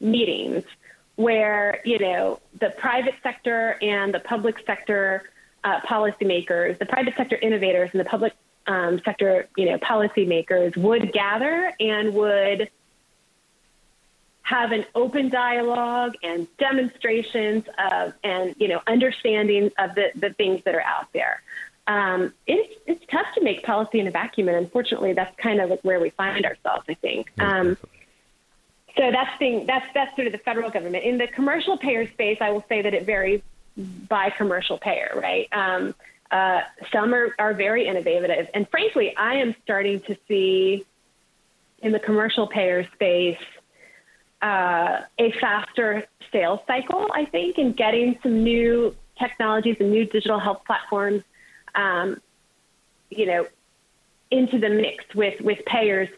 [0.00, 0.64] meetings
[1.16, 5.22] where, you know, the private sector and the public sector
[5.64, 8.34] uh, policymakers, the private sector innovators, and the public
[8.66, 12.68] um, sector, you know, policymakers would gather and would
[14.46, 20.62] have an open dialogue and demonstrations of and you know understanding of the, the things
[20.62, 21.42] that are out there.
[21.88, 25.70] Um, it's it's tough to make policy in a vacuum, and unfortunately, that's kind of
[25.70, 26.84] like where we find ourselves.
[26.88, 27.32] I think.
[27.40, 27.76] Um,
[28.96, 31.04] so that's that's that's sort of the federal government.
[31.04, 33.42] In the commercial payer space, I will say that it varies
[33.76, 35.48] by commercial payer, right?
[35.52, 35.94] Um,
[36.30, 40.84] uh, some are, are very innovative, and frankly, I am starting to see
[41.80, 43.38] in the commercial payer space
[44.42, 50.38] uh, a faster sales cycle, I think, in getting some new technologies and new digital
[50.38, 51.22] health platforms,
[51.74, 52.20] um,
[53.10, 53.46] you know,
[54.30, 56.08] into the mix with, with payers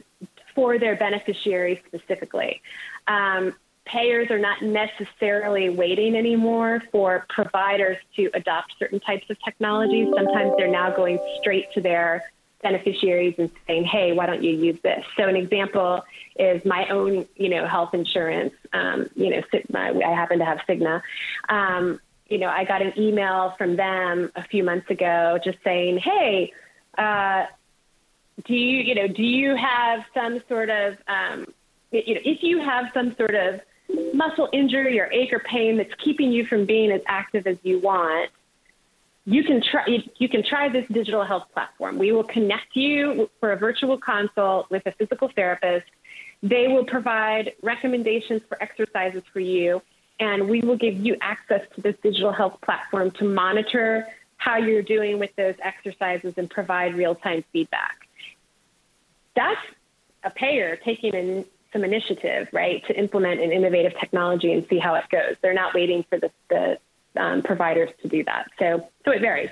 [0.58, 2.60] for their beneficiaries specifically.
[3.06, 10.08] Um, payers are not necessarily waiting anymore for providers to adopt certain types of technologies.
[10.16, 12.24] Sometimes they're now going straight to their
[12.60, 16.04] beneficiaries and saying, "Hey, why don't you use this?" So an example
[16.36, 18.54] is my own, you know, health insurance.
[18.72, 19.40] Um, you know,
[19.72, 21.02] I happen to have Cigna.
[21.48, 25.98] Um, you know, I got an email from them a few months ago just saying,
[25.98, 26.52] "Hey,
[26.98, 27.46] uh,
[28.44, 31.46] do you, you know, do you have some sort of, um,
[31.90, 33.60] you know, if you have some sort of
[34.14, 37.78] muscle injury or ache or pain that's keeping you from being as active as you
[37.80, 38.30] want."
[39.28, 39.84] you can try
[40.16, 41.98] you can try this digital health platform.
[41.98, 45.86] We will connect you for a virtual consult with a physical therapist.
[46.42, 49.82] They will provide recommendations for exercises for you,
[50.18, 54.06] and we will give you access to this digital health platform to monitor
[54.38, 58.07] how you're doing with those exercises and provide real-time feedback.
[59.38, 59.66] That's
[60.24, 64.96] a payer taking in some initiative, right, to implement an innovative technology and see how
[64.96, 65.36] it goes.
[65.42, 66.78] They're not waiting for the, the
[67.16, 68.50] um, providers to do that.
[68.58, 69.50] So, so it varies.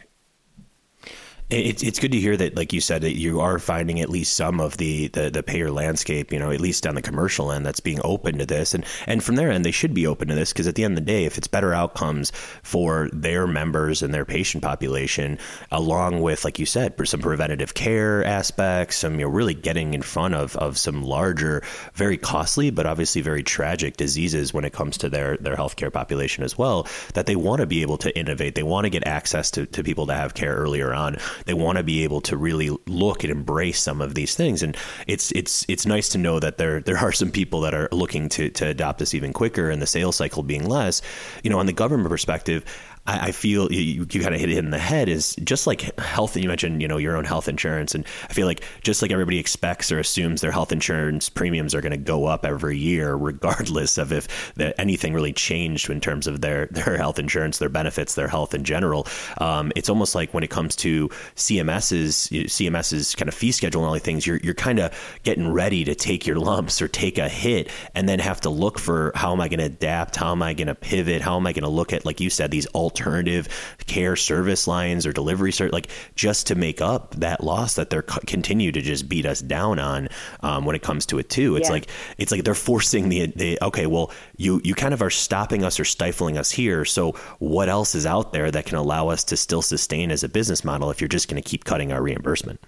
[1.49, 4.35] It's it's good to hear that, like you said, that you are finding at least
[4.35, 7.65] some of the, the, the payer landscape, you know, at least on the commercial end,
[7.65, 10.35] that's being open to this, and and from their end, they should be open to
[10.35, 12.33] this because at the end of the day, if it's better outcomes
[12.65, 15.39] for their members and their patient population,
[15.71, 20.03] along with, like you said, some preventative care aspects, some you know, really getting in
[20.03, 21.63] front of of some larger,
[21.95, 26.43] very costly, but obviously very tragic diseases when it comes to their their healthcare population
[26.43, 29.53] as well, that they want to be able to innovate, they want to get access
[29.53, 32.71] to, to people to have care earlier on they want to be able to really
[32.87, 34.63] look and embrace some of these things.
[34.63, 37.89] And it's it's it's nice to know that there there are some people that are
[37.93, 41.03] looking to to adopt this even quicker and the sales cycle being less.
[41.43, 42.65] You know, on the government perspective,
[43.07, 45.99] I, I feel you, you kind of hit it in the head is just like
[45.99, 46.37] health.
[46.37, 47.95] You mentioned, you know, your own health insurance.
[47.95, 51.81] And I feel like just like everybody expects or assumes their health insurance premiums are
[51.81, 56.27] going to go up every year, regardless of if the, anything really changed in terms
[56.27, 59.07] of their, their health insurance, their benefits, their health in general.
[59.39, 63.89] Um, it's almost like when it comes to CMS's, CMS's kind of fee schedule and
[63.89, 64.93] all these things, you're, you're kind of
[65.23, 68.79] getting ready to take your lumps or take a hit and then have to look
[68.79, 70.17] for how am I going to adapt?
[70.17, 71.23] How am I going to pivot?
[71.23, 73.49] How am I going to look at, like you said, these alt alternative
[73.87, 78.03] care service lines or delivery service, like just to make up that loss that they're
[78.03, 80.09] continue to just beat us down on
[80.41, 81.57] um, when it comes to it too.
[81.57, 81.73] It's yeah.
[81.73, 85.63] like it's like they're forcing the, the okay, well you you kind of are stopping
[85.63, 86.85] us or stifling us here.
[86.85, 90.29] So what else is out there that can allow us to still sustain as a
[90.29, 92.61] business model if you're just going to keep cutting our reimbursement?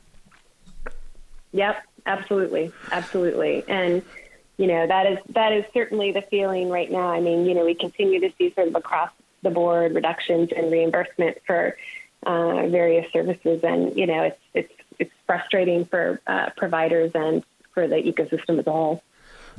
[1.53, 4.03] Yep, absolutely, absolutely, and
[4.59, 7.09] you know that is that is certainly the feeling right now.
[7.09, 9.11] I mean, you know, we continue to see sort of across
[9.43, 11.77] the board reductions in reimbursement for
[12.25, 17.87] uh, various services, and you know it's it's it's frustrating for uh, providers and for
[17.87, 19.03] the ecosystem as a whole.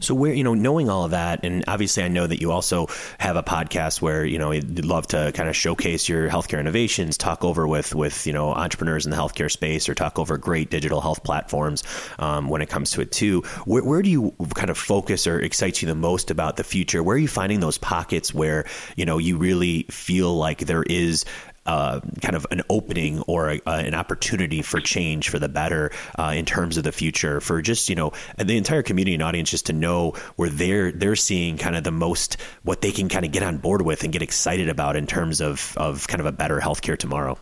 [0.02, 2.88] So where you know knowing all of that, and obviously I know that you also
[3.20, 7.18] have a podcast where you know you'd love to kind of showcase your healthcare innovations,
[7.18, 10.70] talk over with with you know entrepreneurs in the healthcare space, or talk over great
[10.70, 11.84] digital health platforms
[12.20, 13.42] um, when it comes to it too.
[13.66, 17.04] Where, where do you kind of focus or excites you the most about the future?
[17.04, 21.26] Where are you finding those pockets where you know you really feel like there is
[21.70, 25.92] uh, kind of an opening or a, uh, an opportunity for change for the better
[26.18, 29.52] uh, in terms of the future for just you know the entire community and audience
[29.52, 33.24] just to know where they're they're seeing kind of the most what they can kind
[33.24, 36.26] of get on board with and get excited about in terms of of kind of
[36.26, 37.38] a better healthcare tomorrow.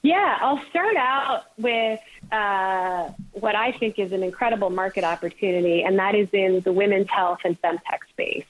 [0.00, 2.00] Yeah, I'll start out with
[2.32, 7.10] uh, what I think is an incredible market opportunity, and that is in the women's
[7.10, 8.46] health and femtech space.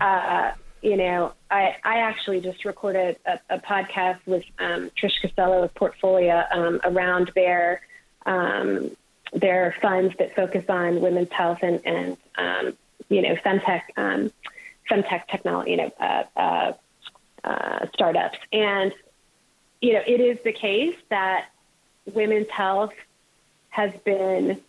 [0.00, 5.62] Uh, you know, I, I actually just recorded a, a podcast with um, Trish Costello
[5.62, 7.80] of Portfolia um, around their
[8.26, 8.90] um,
[9.32, 12.76] their funds that focus on women's health and, and um,
[13.08, 14.30] you know, femtech, um,
[14.90, 16.72] femtech technology, you know, uh, uh,
[17.44, 18.38] uh, startups.
[18.52, 18.92] And,
[19.80, 21.46] you know, it is the case that
[22.12, 22.92] women's health
[23.70, 24.60] has been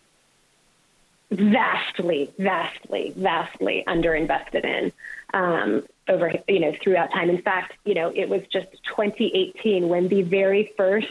[1.30, 4.92] vastly, vastly, vastly underinvested in
[5.32, 7.30] um, over you know throughout time.
[7.30, 11.08] In fact, you know it was just 2018 when the very first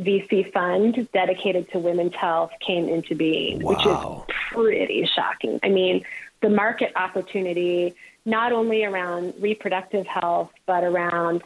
[0.00, 3.70] VC fund dedicated to women's health came into being, wow.
[3.70, 5.60] which is pretty shocking.
[5.62, 6.04] I mean,
[6.40, 11.42] the market opportunity not only around reproductive health, but around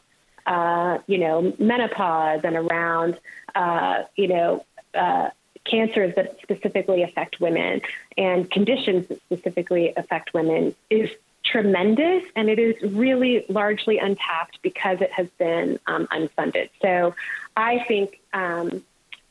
[0.46, 3.18] uh, you know menopause and around
[3.54, 5.30] uh, you know uh,
[5.64, 7.80] cancers that specifically affect women
[8.16, 11.10] and conditions that specifically affect women is
[11.50, 16.70] tremendous and it is really largely untapped because it has been um, unfunded.
[16.82, 17.14] So
[17.56, 18.82] I think um,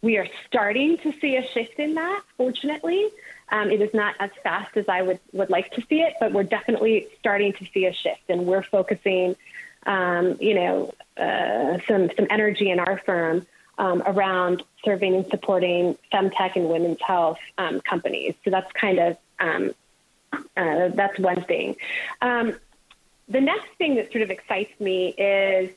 [0.02, 3.10] we are starting to see a shift in that, fortunately.
[3.50, 6.32] Um, it is not as fast as I would, would like to see it, but
[6.32, 9.36] we're definitely starting to see a shift and we're focusing,
[9.86, 13.46] um, you know, uh, some, some energy in our firm
[13.78, 18.34] um, around serving and supporting femtech and women's health um, companies.
[18.44, 19.72] So that's kind of um,
[20.34, 21.76] uh, that's one thing.
[22.22, 22.56] Um,
[23.28, 25.72] the next thing that sort of excites me is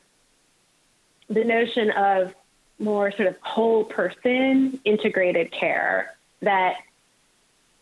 [1.29, 2.35] the notion of
[2.79, 6.77] more sort of whole person integrated care that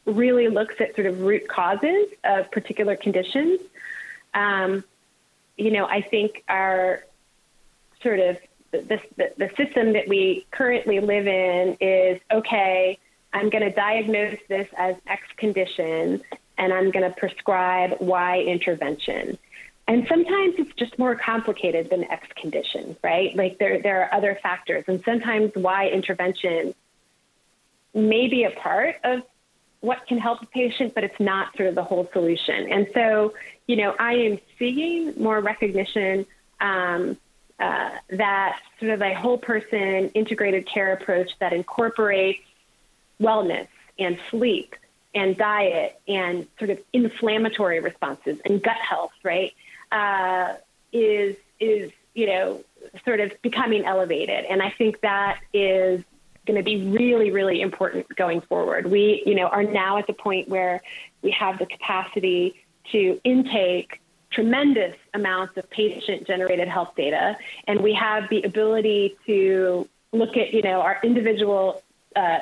[0.05, 3.61] really looks at sort of root causes of particular conditions.
[4.35, 4.85] Um,
[5.57, 7.05] you know, I think our
[8.03, 8.39] sort of
[8.71, 12.99] the, the, the system that we currently live in is okay,
[13.33, 16.23] I'm going to diagnose this as X condition
[16.59, 19.39] and I'm going to prescribe Y intervention.
[19.89, 23.35] And sometimes it's just more complicated than X condition, right?
[23.37, 24.85] Like there, there are other factors.
[24.89, 26.75] And sometimes Y intervention
[27.95, 29.23] may be a part of
[29.81, 32.73] what can help a patient, but it's not sort of the whole solution.
[32.73, 33.35] And so,
[33.67, 36.27] you know, I am seeing more recognition
[36.61, 37.17] um,
[37.61, 42.43] uh, that sort of a whole person integrated care approach that incorporates
[43.21, 44.75] wellness and sleep
[45.17, 49.55] and diet and sort of inflammatory responses and gut health, right,
[49.91, 50.55] uh,
[50.93, 52.63] is is you know
[53.05, 56.05] sort of becoming elevated, and I think that is
[56.47, 58.87] going to be really really important going forward.
[58.87, 60.83] We you know are now at the point where
[61.23, 64.01] we have the capacity to intake
[64.31, 70.53] tremendous amounts of patient generated health data and we have the ability to look at
[70.53, 71.83] you know our individual
[72.17, 72.41] uh,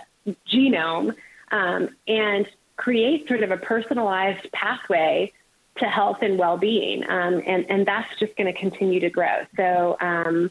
[0.50, 1.14] genome
[1.50, 5.32] um, and create sort of a personalized pathway
[5.76, 9.44] to health and well-being, um, and and that's just going to continue to grow.
[9.56, 10.50] So um,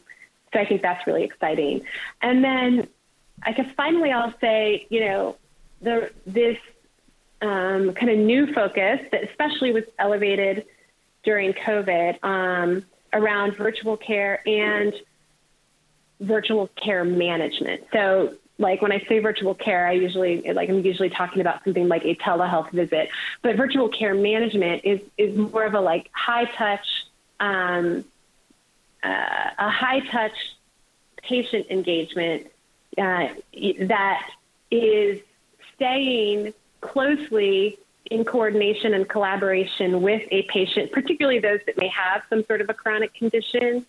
[0.52, 1.82] so I think that's really exciting.
[2.22, 2.88] And then
[3.42, 5.36] I guess finally I'll say you know
[5.80, 6.58] the this
[7.42, 10.66] um, kind of new focus that especially was elevated
[11.24, 14.94] during COVID um, around virtual care and
[16.20, 17.86] virtual care management.
[17.92, 21.88] So like when I say virtual care, I usually like I'm usually talking about something
[21.88, 23.08] like a telehealth visit.
[23.42, 27.06] But virtual care management is is more of a like high touch,
[27.40, 28.04] um,
[29.02, 30.36] uh, a high touch
[31.22, 32.46] patient engagement
[32.96, 33.28] uh,
[33.80, 34.30] that
[34.70, 35.20] is
[35.74, 37.78] staying closely
[38.10, 42.68] in coordination and collaboration with a patient, particularly those that may have some sort of
[42.68, 43.84] a chronic condition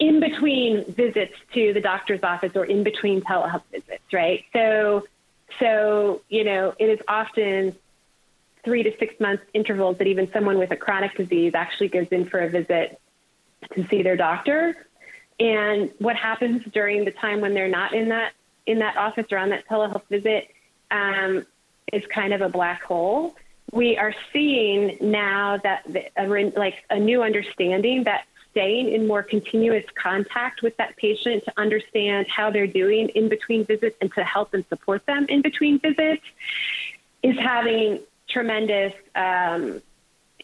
[0.00, 4.44] in between visits to the doctor's office or in between telehealth visits, right?
[4.52, 5.06] So,
[5.60, 7.76] so you know, it is often
[8.64, 12.24] three to six months intervals that even someone with a chronic disease actually goes in
[12.24, 12.98] for a visit
[13.74, 14.74] to see their doctor.
[15.38, 18.32] And what happens during the time when they're not in that
[18.66, 20.50] in that office or on that telehealth visit
[20.90, 21.46] um,
[21.92, 23.36] is kind of a black hole.
[23.72, 26.26] We are seeing now that the, a,
[26.58, 32.26] like a new understanding that staying in more continuous contact with that patient to understand
[32.28, 36.24] how they're doing in between visits and to help and support them in between visits
[37.22, 39.80] is having tremendous um,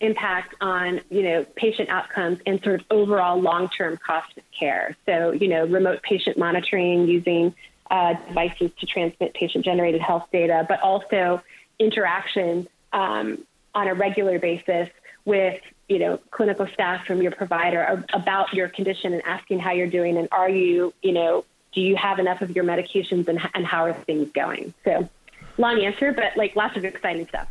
[0.01, 4.97] impact on you know patient outcomes and sort of overall long-term cost of care.
[5.07, 7.55] So you know remote patient monitoring using
[7.90, 11.42] uh, devices to transmit patient-generated health data, but also
[11.79, 13.38] interaction um,
[13.75, 14.88] on a regular basis
[15.27, 19.87] with you know, clinical staff from your provider about your condition and asking how you're
[19.87, 23.67] doing and are you, you know, do you have enough of your medications and, and
[23.67, 24.75] how are things going?
[24.85, 25.09] So
[25.59, 27.48] long answer, but like lots of exciting stuff.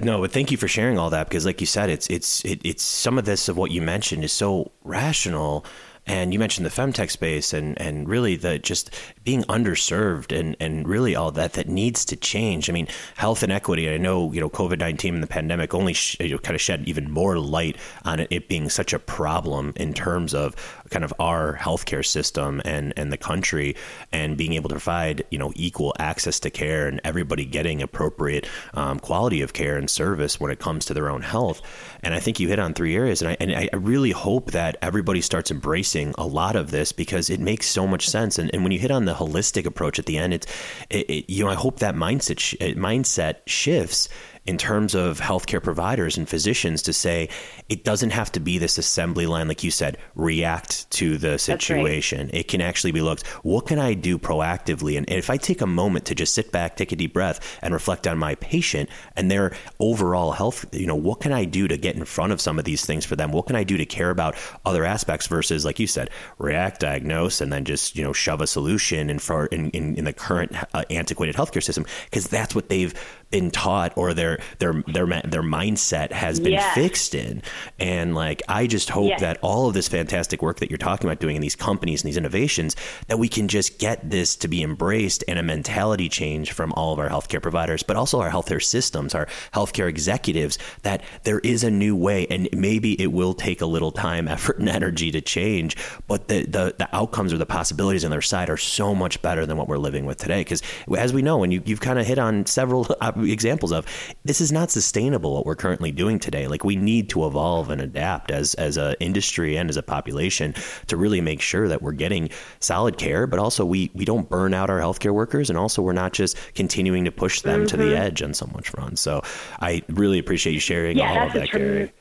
[0.02, 2.60] no, but thank you for sharing all that because, like you said, it's it's it,
[2.64, 5.64] it's some of this of what you mentioned is so rational
[6.06, 8.94] And you mentioned the femtech space and, and really the just
[9.24, 12.70] being underserved and, and really all that that needs to change.
[12.70, 12.86] I mean,
[13.16, 13.90] health inequity.
[13.90, 16.60] I know you know COVID nineteen and the pandemic only sh- you know, kind of
[16.60, 20.54] shed even more light on it, it being such a problem in terms of
[20.90, 23.74] kind of our healthcare system and and the country
[24.12, 28.46] and being able to provide you know equal access to care and everybody getting appropriate
[28.74, 31.60] um, quality of care and service when it comes to their own health.
[32.02, 34.76] And I think you hit on three areas, and I and I really hope that
[34.82, 38.38] everybody starts embracing a lot of this because it makes so much sense.
[38.38, 40.46] And, and when you hit on the holistic approach at the end, it's
[40.90, 44.08] it, it, you know I hope that mindset sh- mindset shifts
[44.46, 47.28] in terms of healthcare providers and physicians to say
[47.68, 52.26] it doesn't have to be this assembly line, like you said, react to the situation.
[52.26, 52.34] Right.
[52.34, 54.96] It can actually be looked, what can I do proactively?
[54.96, 57.74] And if I take a moment to just sit back, take a deep breath, and
[57.74, 61.76] reflect on my patient and their overall health, you know, what can I do to
[61.76, 63.32] get in front of some of these things for them?
[63.32, 67.40] What can I do to care about other aspects versus, like you said, react, diagnose,
[67.40, 70.52] and then just, you know, shove a solution in, for, in, in, in the current
[70.74, 71.84] uh, antiquated healthcare system?
[72.04, 72.94] Because that's what they've
[73.30, 76.74] been taught or their their their their mindset has been yes.
[76.74, 77.42] fixed in
[77.78, 79.20] and like I just hope yes.
[79.20, 82.08] that all of this fantastic work that you're talking about doing in these companies and
[82.08, 82.76] these innovations
[83.08, 86.92] that we can just get this to be embraced and a mentality change from all
[86.92, 91.64] of our healthcare providers but also our healthcare systems our healthcare executives that there is
[91.64, 95.20] a new way and maybe it will take a little time effort and energy to
[95.20, 99.20] change but the the, the outcomes or the possibilities on their side are so much
[99.20, 100.62] better than what we're living with today because
[100.96, 102.86] as we know and you, you've kind of hit on several
[103.24, 103.86] examples of
[104.24, 106.46] this is not sustainable what we're currently doing today.
[106.46, 110.54] Like we need to evolve and adapt as as an industry and as a population
[110.88, 114.54] to really make sure that we're getting solid care, but also we we don't burn
[114.54, 117.68] out our healthcare workers, and also we're not just continuing to push them mm-hmm.
[117.68, 118.02] to the mm-hmm.
[118.02, 118.98] edge on so much front.
[118.98, 119.22] So
[119.60, 121.92] I really appreciate you sharing yeah, all of that, Carrie.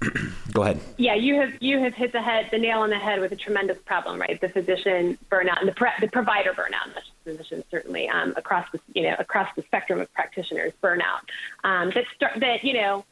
[0.52, 0.80] Go ahead.
[0.96, 3.36] Yeah, you have you have hit the head the nail on the head with a
[3.36, 4.40] tremendous problem, right?
[4.40, 6.94] The physician burnout and the, the provider burnout,
[7.28, 11.22] physicians, certainly um, across the you know across the spectrum of practitioners burnout
[11.64, 13.04] um, that start that you know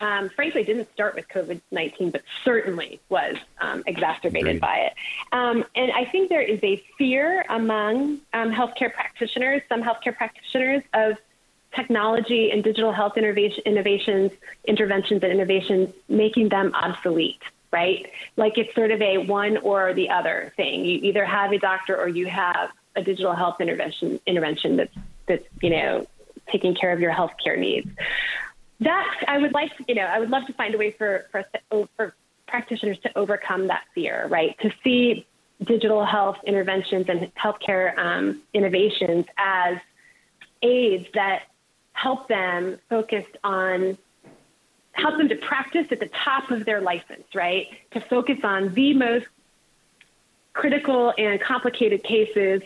[0.00, 4.60] um, frankly didn't start with COVID nineteen, but certainly was um, exacerbated Agreed.
[4.60, 4.94] by it.
[5.32, 10.82] Um, and I think there is a fear among um, healthcare practitioners, some healthcare practitioners,
[10.94, 11.18] of
[11.74, 14.32] technology and digital health innovation, innovations,
[14.66, 17.42] interventions and innovations, making them obsolete,
[17.72, 18.10] right?
[18.36, 20.84] Like it's sort of a one or the other thing.
[20.84, 24.94] You either have a doctor or you have a digital health intervention intervention that's
[25.26, 26.06] that's you know
[26.48, 27.88] taking care of your healthcare needs.
[28.80, 31.44] That I would like you know, I would love to find a way for for,
[31.96, 32.14] for
[32.46, 34.58] practitioners to overcome that fear, right?
[34.60, 35.26] To see
[35.62, 39.78] digital health interventions and healthcare um, innovations as
[40.62, 41.42] aids that
[41.92, 43.98] help them focus on
[44.92, 47.68] help them to practice at the top of their license, right?
[47.92, 49.26] To focus on the most
[50.52, 52.62] critical and complicated cases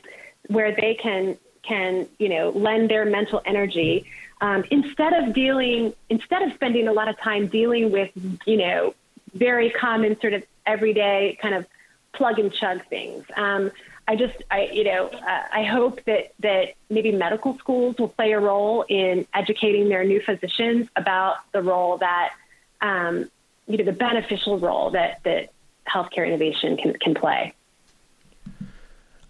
[0.49, 4.05] where they can can you know lend their mental energy
[4.41, 8.11] um, instead of dealing instead of spending a lot of time dealing with
[8.47, 8.95] you know
[9.35, 11.67] very common sort of everyday kind of
[12.13, 13.25] plug and chug things.
[13.37, 13.71] Um,
[14.07, 18.33] I just, I, you know, uh, I hope that that maybe medical schools will play
[18.33, 22.35] a role in educating their new physicians about the role that,
[22.81, 23.31] um,
[23.69, 25.51] you know, the beneficial role that that
[25.89, 27.55] healthcare innovation can can play.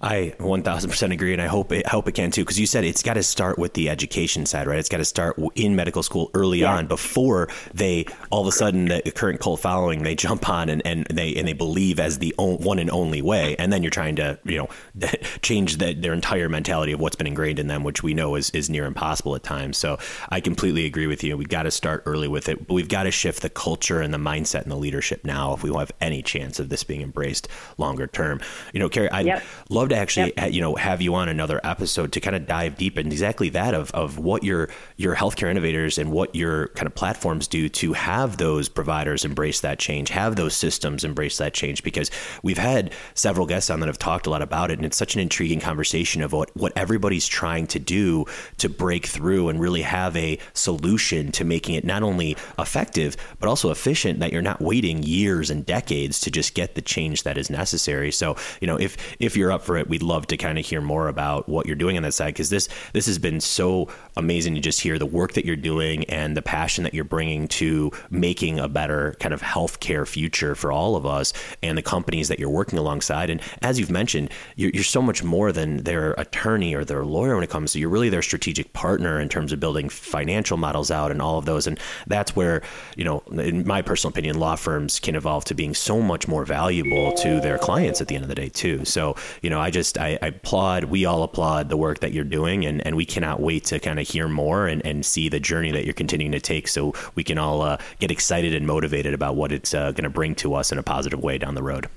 [0.02, 1.32] I 1000% agree.
[1.32, 2.44] And I hope it, hope it can too.
[2.44, 4.78] Cause you said it's got to start with the education side, right?
[4.78, 6.74] It's got to start in medical school early yeah.
[6.74, 10.82] on before they all of a sudden the current cult following, they jump on and,
[10.84, 13.54] and they, and they believe as the one and only way.
[13.58, 14.68] And then you're trying to, you know,
[15.42, 18.50] change the, their entire mentality of what's been ingrained in them, which we know is,
[18.50, 19.78] is near impossible at times.
[19.78, 19.98] So
[20.30, 21.36] I completely agree with you.
[21.36, 24.12] We've got to start early with it, but we've got to shift the culture and
[24.12, 27.46] the mindset and the leadership now if we have any chance of this being embraced
[27.78, 28.40] longer term.
[28.72, 29.42] You know, Carrie, I'd yep.
[29.68, 30.52] love to actually, yep.
[30.52, 33.74] you know, have you on another episode to kind of dive deep in exactly that
[33.74, 37.92] of, of what your your healthcare innovators and what your kind of platforms do to
[37.92, 41.82] have those providers embrace that change, have those systems embrace that change.
[41.82, 42.10] Because
[42.42, 45.14] we've had several guests on that have talked a lot about it, and it's such
[45.14, 48.24] an intriguing conversation of what what everybody's trying to do
[48.58, 53.48] to break through and really have a solution to making it not only effective but
[53.48, 54.20] also efficient.
[54.20, 58.12] That you're not waiting years and decades to just get the change that is necessary.
[58.12, 60.80] So, you know, if if you're up for more, we'd love to kind of hear
[60.80, 64.54] more about what you're doing on that side because this this has been so amazing
[64.54, 67.90] to just hear the work that you're doing and the passion that you're bringing to
[68.10, 72.38] making a better kind of healthcare future for all of us and the companies that
[72.38, 73.30] you're working alongside.
[73.30, 77.34] And as you've mentioned, you're, you're so much more than their attorney or their lawyer
[77.34, 80.90] when it comes to you're really their strategic partner in terms of building financial models
[80.90, 81.66] out and all of those.
[81.66, 82.62] And that's where,
[82.96, 86.44] you know, in my personal opinion, law firms can evolve to being so much more
[86.44, 88.84] valuable to their clients at the end of the day too.
[88.84, 92.24] So, you know, I just I, I applaud, we all applaud the work that you're
[92.24, 95.40] doing and, and we cannot wait to kind of hear more and, and see the
[95.40, 99.14] journey that you're continuing to take so we can all uh, get excited and motivated
[99.14, 101.62] about what it's uh, going to bring to us in a positive way down the
[101.62, 101.88] road.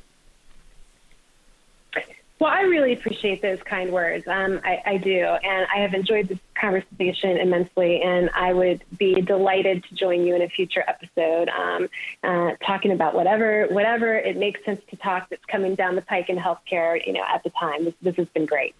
[2.40, 4.28] Well, I really appreciate those kind words.
[4.28, 5.20] Um, I, I, do.
[5.20, 8.02] And I have enjoyed this conversation immensely.
[8.02, 11.90] And I would be delighted to join you in a future episode um,
[12.24, 16.30] uh, talking about whatever whatever it makes sense to talk that's coming down the pike
[16.30, 17.86] in healthcare, you know, at the time.
[17.86, 18.76] This, this has been great.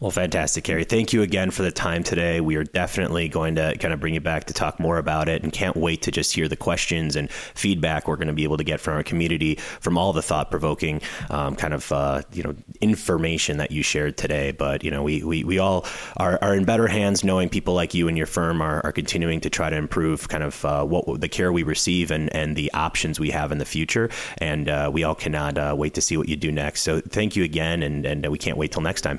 [0.00, 0.84] Well, fantastic, Carrie.
[0.84, 2.40] Thank you again for the time today.
[2.40, 5.42] We are definitely going to kind of bring you back to talk more about it
[5.42, 8.58] and can't wait to just hear the questions and feedback we're going to be able
[8.58, 12.44] to get from our community from all the thought provoking um, kind of, uh, you
[12.44, 14.52] know, information that you shared today.
[14.52, 15.84] But, you know, we, we, we all
[16.16, 19.40] are, are in better hands knowing people like you and your firm are, are continuing
[19.40, 22.72] to try to improve kind of uh, what the care we receive and, and the
[22.72, 24.10] options we have in the future.
[24.38, 26.82] And uh, we all cannot uh, wait to see what you do next.
[26.82, 27.82] So thank you again.
[27.82, 29.18] And, and we can't wait till next time.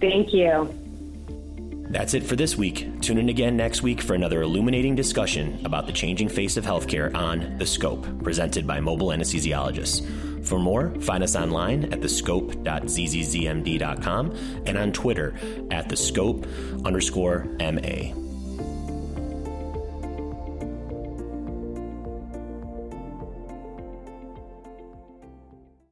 [0.00, 0.74] Thank you.
[1.90, 3.00] That's it for this week.
[3.00, 7.14] Tune in again next week for another illuminating discussion about the changing face of healthcare
[7.14, 10.44] on The Scope, presented by mobile anesthesiologists.
[10.44, 14.36] For more, find us online at thescope.zzzmd.com
[14.66, 15.34] and on Twitter
[15.70, 18.12] at thescope underscore MA.